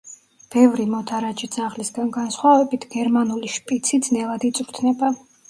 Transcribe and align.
ბევრი 0.53 0.85
მოდარაჯე 0.93 1.49
ძაღლისგან 1.55 2.09
განსხვავებით, 2.15 2.89
გერმანული 2.97 3.53
შპიცი 3.59 4.01
ძნელად 4.09 4.49
იწვრთნება. 4.53 5.15